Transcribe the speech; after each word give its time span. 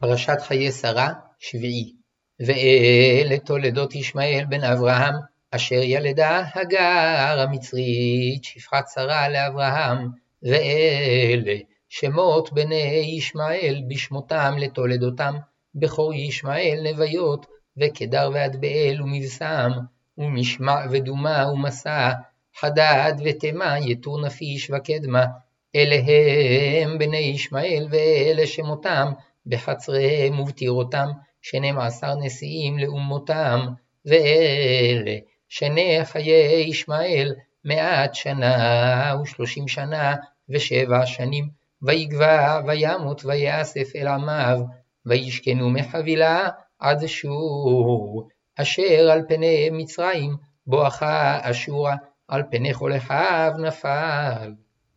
פרשת 0.00 0.40
חיי 0.40 0.72
שרה, 0.72 1.12
שביעי. 1.38 1.92
ואלה 2.40 3.38
תולדות 3.38 3.94
ישמעאל 3.94 4.44
בן 4.48 4.64
אברהם, 4.64 5.14
אשר 5.50 5.82
ילדה 5.82 6.42
הגר 6.54 7.40
המצרית, 7.40 8.44
שפחת 8.44 8.84
שרה 8.94 9.28
לאברהם, 9.28 10.08
ואלה 10.42 11.56
שמות 11.88 12.52
בני 12.52 13.14
ישמעאל 13.16 13.82
בשמותם 13.88 14.54
לתולדותם, 14.58 15.34
בכור 15.74 16.14
ישמעאל 16.14 16.86
נוויות, 16.90 17.46
וקדר 17.76 18.30
ואדבאל 18.34 19.02
ומבשם, 19.02 19.70
ומשמע 20.18 20.76
ודומה 20.90 21.50
ומסע, 21.52 22.12
חדד 22.56 23.12
ותימה, 23.24 23.78
יתור 23.78 24.20
נפיש 24.20 24.70
וקדמה, 24.70 25.24
אלה 25.76 25.96
הם 26.82 26.98
בני 26.98 27.16
ישמעאל 27.16 27.86
ואלה 27.90 28.46
שמותם, 28.46 29.12
בחצריהם 29.48 30.40
ובטירותם, 30.40 31.08
שנים 31.42 31.78
עשר 31.78 32.14
נשיאים 32.14 32.78
לאומותם, 32.78 33.66
ואלה 34.06 35.16
שני 35.48 35.98
חיי 36.04 36.64
ישמעאל, 36.68 37.34
מעט 37.64 38.14
שנה 38.14 39.14
ושלושים 39.22 39.68
שנה 39.68 40.14
ושבע 40.48 41.06
שנים, 41.06 41.48
ויגבע 41.82 42.60
וימות 42.66 43.24
ויאסף 43.24 43.96
אל 43.96 44.08
עמיו, 44.08 44.58
וישכנו 45.06 45.70
מחבילה 45.70 46.48
עד 46.78 47.06
שור, 47.06 48.28
אשר 48.56 49.10
על 49.10 49.22
פני 49.28 49.70
מצרים, 49.72 50.36
בואכה 50.66 51.38
אשורה, 51.42 51.96
על 52.28 52.42
פני 52.50 52.74
כל 52.74 52.96
אחיו 52.96 53.52
נפל. 53.58 54.52